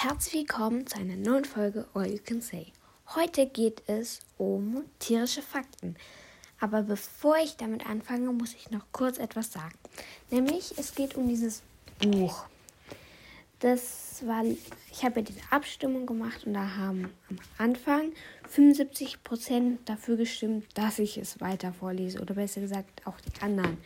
[0.00, 2.68] Herzlich willkommen zu einer neuen Folge All You Can Say.
[3.16, 5.96] Heute geht es um tierische Fakten.
[6.60, 9.74] Aber bevor ich damit anfange, muss ich noch kurz etwas sagen.
[10.30, 11.64] Nämlich, es geht um dieses
[12.00, 12.44] Buch.
[13.58, 18.12] Das war, ich habe ja diese Abstimmung gemacht und da haben am Anfang
[18.54, 22.20] 75% dafür gestimmt, dass ich es weiter vorlese.
[22.20, 23.78] Oder besser gesagt, auch die anderen.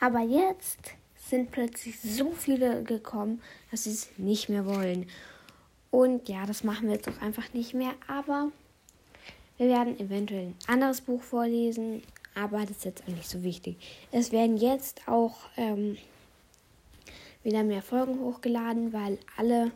[0.00, 0.80] Aber jetzt
[1.30, 3.40] sind plötzlich so viele gekommen,
[3.70, 5.06] dass sie es nicht mehr wollen.
[5.92, 7.92] Und ja, das machen wir jetzt auch einfach nicht mehr.
[8.08, 8.50] Aber
[9.58, 12.02] wir werden eventuell ein anderes Buch vorlesen.
[12.34, 13.76] Aber das ist jetzt auch nicht so wichtig.
[14.10, 15.98] Es werden jetzt auch ähm,
[17.42, 19.70] wieder mehr Folgen hochgeladen, weil alle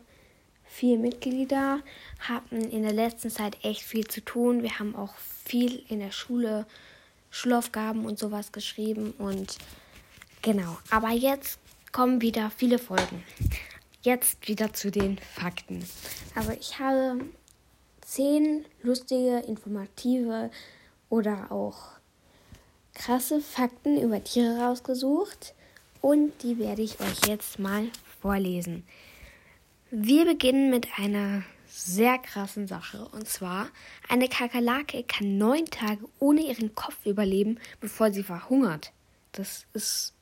[0.65, 1.81] vier Mitglieder
[2.19, 4.63] hatten in der letzten Zeit echt viel zu tun.
[4.63, 5.13] Wir haben auch
[5.45, 6.65] viel in der Schule,
[7.29, 9.13] Schulaufgaben und sowas geschrieben.
[9.19, 9.59] Und
[10.41, 11.59] genau, aber jetzt
[11.91, 13.23] kommen wieder viele Folgen
[14.07, 15.85] jetzt wieder zu den Fakten.
[16.33, 17.19] Also ich habe
[18.01, 20.49] zehn lustige, informative
[21.09, 21.97] oder auch
[22.93, 25.53] krasse Fakten über Tiere rausgesucht
[26.01, 27.87] und die werde ich euch jetzt mal
[28.21, 28.87] vorlesen.
[29.91, 33.67] Wir beginnen mit einer sehr krassen Sache und zwar
[34.07, 38.93] eine Kakerlake kann neun Tage ohne ihren Kopf überleben, bevor sie verhungert.
[39.33, 40.13] Das ist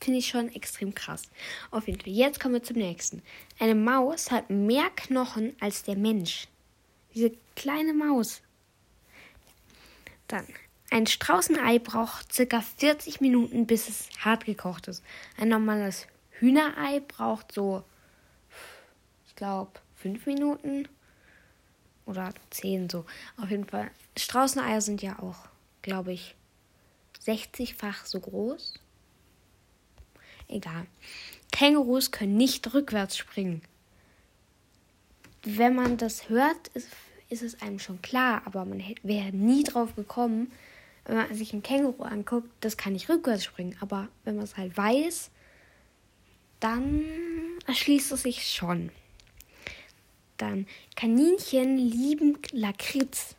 [0.00, 1.22] Finde ich schon extrem krass.
[1.70, 2.12] Auf jeden Fall.
[2.12, 3.22] Jetzt kommen wir zum nächsten.
[3.58, 6.48] Eine Maus hat mehr Knochen als der Mensch.
[7.14, 8.42] Diese kleine Maus.
[10.28, 10.46] Dann.
[10.90, 15.02] Ein Straußenei braucht circa 40 Minuten, bis es hart gekocht ist.
[15.36, 16.06] Ein normales
[16.38, 17.82] Hühnerei braucht so,
[19.26, 20.88] ich glaube, 5 Minuten
[22.04, 23.04] oder 10 so.
[23.36, 23.90] Auf jeden Fall.
[24.16, 25.48] Straußeneier sind ja auch,
[25.82, 26.36] glaube ich,
[27.24, 28.74] 60-fach so groß.
[30.48, 30.86] Egal.
[31.52, 33.62] Kängurus können nicht rückwärts springen.
[35.42, 36.88] Wenn man das hört, ist,
[37.28, 40.50] ist es einem schon klar, aber man wäre nie drauf gekommen,
[41.06, 43.76] wenn man sich ein Känguru anguckt, das kann nicht rückwärts springen.
[43.80, 45.30] Aber wenn man es halt weiß,
[46.58, 47.04] dann
[47.66, 48.90] erschließt es sich schon.
[50.36, 50.66] Dann
[50.96, 53.36] Kaninchen lieben Lakritz.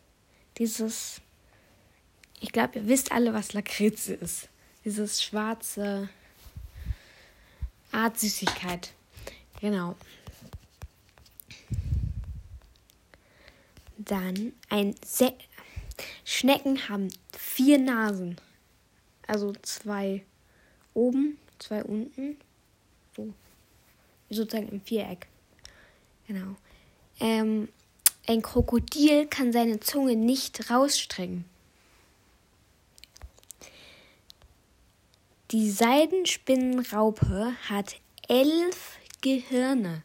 [0.58, 1.22] Dieses,
[2.40, 4.50] ich glaube, ihr wisst alle, was Lakritz ist.
[4.86, 6.10] Dieses schwarze
[7.92, 8.94] Art Süßigkeit.
[9.62, 9.96] Genau.
[13.98, 15.34] Dann ein Se
[16.24, 18.38] Schnecken haben vier Nasen.
[19.26, 20.24] Also zwei
[20.94, 22.38] oben, zwei unten.
[23.16, 23.34] So.
[24.30, 25.28] Sozusagen im Viereck.
[26.28, 26.56] Genau.
[27.20, 27.70] Ähm,
[28.28, 31.46] ein Krokodil kann seine Zunge nicht rausstrecken.
[35.52, 37.96] Die Seidenspinnenraupe hat
[38.28, 40.04] elf Gehirne.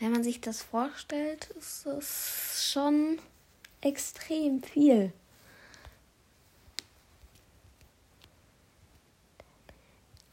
[0.00, 3.20] Wenn man sich das vorstellt, ist das schon
[3.80, 5.12] extrem viel.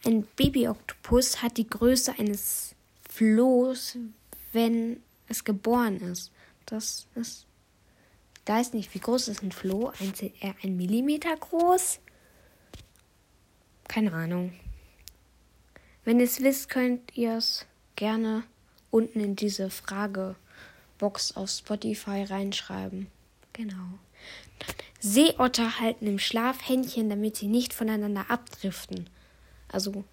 [0.03, 2.73] Ein Babyoktopus hat die Größe eines
[3.07, 3.97] Flohs,
[4.51, 6.31] wenn es geboren ist.
[6.65, 7.45] Das ist.
[8.43, 9.93] Ich weiß nicht, wie groß ist ein Floh?
[9.99, 10.13] Ein,
[10.63, 11.99] ein Millimeter groß?
[13.87, 14.53] Keine Ahnung.
[16.05, 18.43] Wenn ihr es wisst, könnt ihr es gerne
[18.91, 23.07] unten in diese Fragebox auf Spotify reinschreiben.
[23.53, 23.99] Genau.
[24.99, 29.09] Seeotter halten im Schlaf Händchen, damit sie nicht voneinander abdriften.
[29.71, 30.03] Also,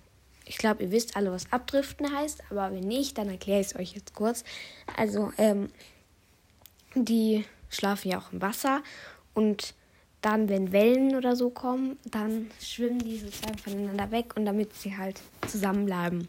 [0.44, 3.76] ich glaube, ihr wisst alle, was abdriften heißt, aber wenn nicht, dann erkläre ich es
[3.76, 4.44] euch jetzt kurz.
[4.96, 5.70] Also, ähm,
[6.94, 8.82] die schlafen ja auch im Wasser
[9.34, 9.74] und
[10.20, 14.96] dann, wenn Wellen oder so kommen, dann schwimmen die sozusagen voneinander weg und damit sie
[14.96, 16.28] halt zusammenbleiben.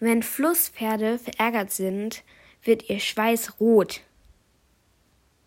[0.00, 2.24] Wenn Flusspferde verärgert sind,
[2.62, 4.00] wird ihr Schweiß rot.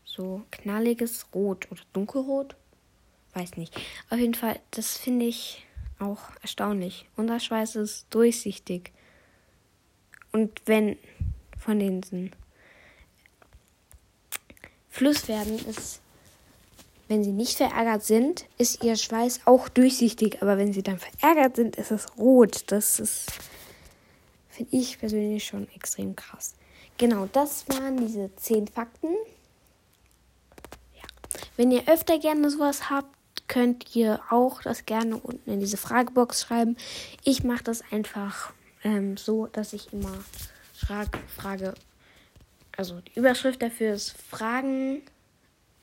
[0.06, 2.56] So knalliges Rot oder dunkelrot.
[3.34, 3.76] Weiß nicht.
[4.10, 5.66] Auf jeden Fall, das finde ich
[6.00, 7.06] auch erstaunlich.
[7.16, 8.92] Unser Schweiß ist durchsichtig.
[10.32, 10.98] Und wenn
[11.60, 12.32] von den
[14.90, 16.02] Flusspferden ist
[17.08, 21.56] wenn sie nicht verärgert sind, ist ihr Schweiß auch durchsichtig, aber wenn sie dann verärgert
[21.56, 22.64] sind, ist es rot.
[22.68, 23.32] Das ist,
[24.50, 26.56] finde ich persönlich schon extrem krass.
[26.98, 29.10] Genau, das waren diese zehn Fakten.
[30.96, 31.08] Ja.
[31.56, 33.16] Wenn ihr öfter gerne sowas habt,
[33.48, 36.76] könnt ihr auch das gerne unten in diese Fragebox schreiben.
[37.24, 38.52] Ich mache das einfach
[38.84, 40.12] ähm, so, dass ich immer
[40.74, 41.74] frage,
[42.76, 45.02] also die Überschrift dafür ist Fragen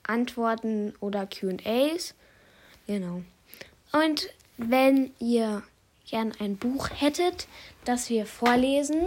[0.06, 2.14] Antworten oder QAs.
[2.86, 3.22] Genau.
[3.92, 5.62] Und wenn ihr
[6.08, 7.48] gern ein Buch hättet,
[7.84, 9.04] das wir vorlesen,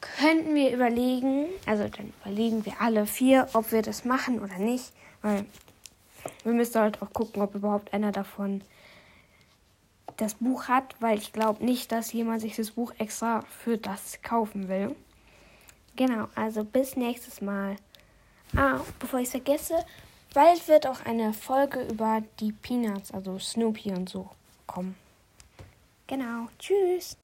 [0.00, 4.92] könnten wir überlegen, also dann überlegen wir alle vier, ob wir das machen oder nicht,
[5.22, 5.44] weil
[6.44, 8.62] wir müssen halt auch gucken, ob überhaupt einer davon
[10.16, 14.20] das Buch hat, weil ich glaube nicht, dass jemand sich das Buch extra für das
[14.22, 14.94] kaufen will.
[15.96, 17.76] Genau, also bis nächstes Mal.
[18.56, 19.84] Ah, bevor ich es vergesse,
[20.34, 24.30] bald wird auch eine Folge über die Peanuts, also Snoopy und so,
[24.66, 24.96] kommen.
[26.06, 27.16] Genau, tschüss.